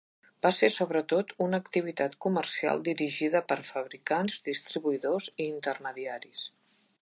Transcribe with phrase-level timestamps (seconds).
[0.43, 6.49] Va ser sobretot una activitat comercial dirigida per fabricants, distribuïdors i intermediaris.